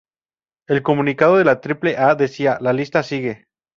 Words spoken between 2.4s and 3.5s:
""La lista sigue.